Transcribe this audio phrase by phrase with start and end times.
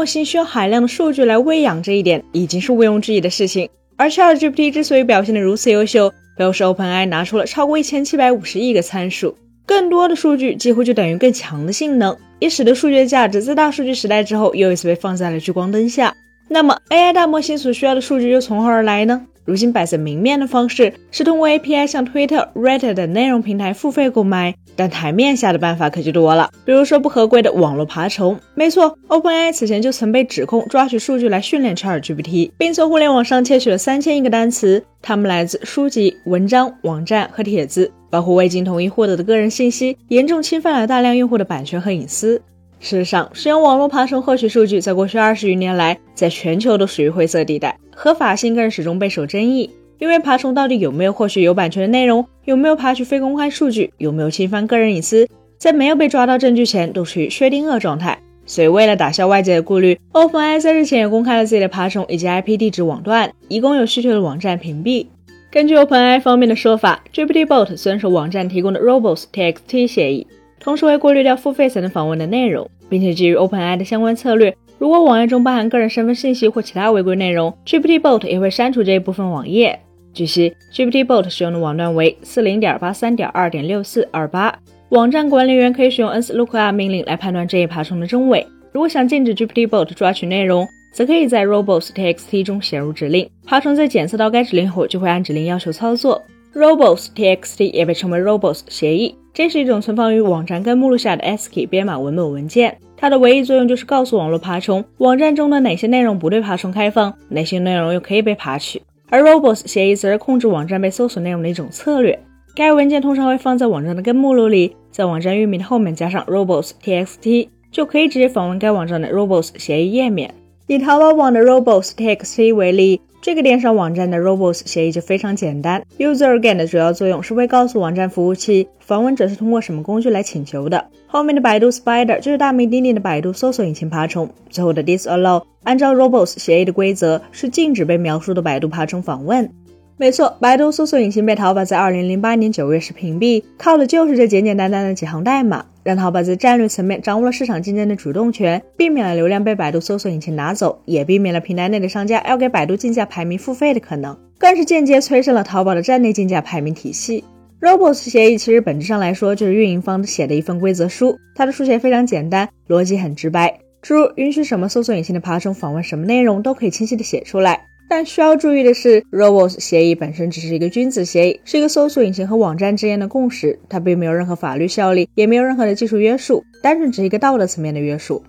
[0.00, 3.68] 模型需要海量的数据来喂养，这一点已经是毋庸置疑的事情。
[3.98, 9.36] 而 ChatGPT 之所以表现得如此优秀，都是 OpenAI 拿出了超过一千七百五十亿个参数，
[9.66, 16.14] 更多的数据几乎就等于更强的性能，也使得数据的价值在大数据时代之后又一次被放在了聚光灯下。
[16.52, 19.24] 那么 AI 大模型所需要的数据又从何而来呢？
[19.44, 26.50] 如今摆在明面的方式是通过 API 向 Twitter、Reddit 等内容平台付费购买，但台面下的办法可就多了。
[26.64, 28.36] 比如说不合规的网络爬虫。
[28.56, 42.42] 没错，OpenAI 此前就曾被指控抓取数据来训练 ChatGPT，并从互联网上窃取了三千亿个单词，它们来自书籍、文章、网站和帖子，包括未经同意获得的个人信息，严重侵犯了大量用户的版权和隐私。
[42.80, 49.70] 事实上，使用网络爬虫获取数据，在过去二十余年来，在全球都属于灰色地带，合法性更是始终备受争议。
[49.98, 58.18] 因为爬虫到底有没有获取有版权的内容，有没有爬取非公开数据，有没有侵犯个人隐私，在没有被抓到证据前，都处于薛定谔状态。
[58.46, 65.06] 所以，为了打消外界的顾虑，OpenAI 在日前也公开了自己的爬虫以及 IP 地址网段，一共有需求的网站屏蔽。
[65.50, 70.26] 根据 OpenAI 方面的说法，GPTBot 遵守网站提供的 Robots.txt 协议。
[70.60, 79.80] 同时会过滤掉付费才能访问的内容，并且基于 OpenAI 的相关策略，如果网页中包含个人身份信息或其他违规内容，GPTBot 也会删除这一部分网页。
[80.12, 84.54] 据悉，GPTBot 使用的网段为四零点八三点二点六四二八。
[84.90, 88.46] 网站管理员可以使用 nslookup 命令来判断这一爬虫的真伪。
[88.72, 96.20] 如果想禁止 GPTBot 抓取内容，则可以在 Robots.txt 中写入指令，爬虫在检测到该指令后就会按指令要求操作。
[96.54, 99.14] Robots.txt 也被称为 Robots 协议。
[99.32, 108.82] 这是一种存放于网站根目录下的 ASCII 编码文本文件，它的唯一作用就是告诉网络爬虫网站中的哪些内容不对爬虫开放，哪些内容又可以被爬取。
[109.08, 112.18] 而 Robots 协议则是控制网站被搜索内容的一种策略。
[112.54, 120.34] 该文件通常会放在网站的根目录里，在网站域名的后面加上 Robots.txt，就可以直接访问该网站的 Robots 协议页面。
[120.66, 123.00] 以淘宝网的 Robots.txt 为例。
[123.22, 130.86] 这个电商网站的 Robots 协议就非常简单，UserAgain 的主要作用是会告诉网站服务器访问者是通过什么工具来请求的。
[131.06, 134.30] 后面的百度 Spider 就是大名鼎鼎的百度搜索引擎爬虫。
[134.48, 139.50] 最后的 Disallow 按照 Robots 协议的规则是禁止被描述的百度爬虫访问。
[139.98, 157.24] 没错，百度搜索引擎被淘宝在二零零八年九月时屏蔽，靠的就是这简简单单的几行代码，让淘宝在战略层面掌握了市场竞争的主动权，避免了流量被百度搜索引擎拿走，也避免了平台内的商家要给百度竞价排名付费的可能，更是间接催生了淘宝的站内竞价排名体系。
[157.60, 167.66] Robots 协议其实本质上来说就是运营方写的一份规则书，它的书写非常简单，逻辑很直白，诸如允许什么搜索引擎的爬虫访问什么内容，都可以清晰的写出来。
[167.90, 178.22] 但需要注意的是，Robots 协议本身只是一个君子协议，是一个搜索引擎和网站之间的共识，它并没有任何法律效力，也没有任何的技术约束，单纯只是一个道德层面的约束。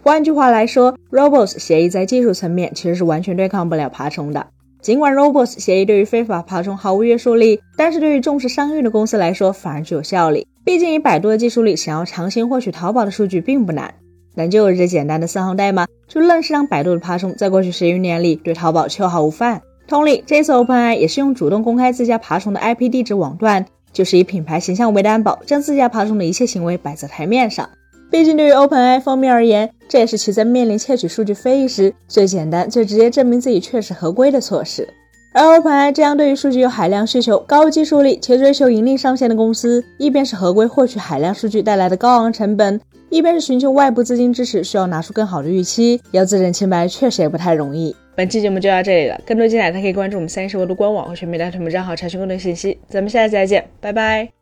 [0.00, 4.46] 换句话来说，Robots 协议在技术层面其实是完全对抗不了爬虫的。
[4.80, 10.46] 尽管 Robots 协议对于非法爬虫毫无约束力，但是对于重视商誉的公司来说反而具有效力。
[10.64, 13.92] 毕竟以百度的技术力，想要强行获取淘宝的数据并不难。
[14.34, 19.62] 能就是这简单的三行代码，就愣是让百度的爬虫在过去十余年里对淘宝秋毫无犯。
[19.86, 27.68] 同理，这次 OpenAI 也是用主动公开自家爬虫的 IP 地址网段，就是以品牌形象为担保，将自家爬虫的一切行为摆在台面上。
[28.10, 34.88] 毕竟对于 OpenAI 方面而言，这也是其在面临窃取数据非议时最简单、最直接证明自己确实合规的措施。
[35.32, 42.80] 而欧派这样对于数据有海量需求、高技术力且追求盈利上限的公司，一边是合规获取海量数据带来的高昂成本。
[43.08, 47.94] 一边是寻求外部资金支持，需要拿出更好的预期，要自证清白确实也不太容易。
[48.14, 52.78] 本期节目就到这里了，更多精彩，大家可以关注我们三十国度官网或全民大屯门账号查询更多信息。
[52.88, 54.39] 咱们下期再见，拜拜。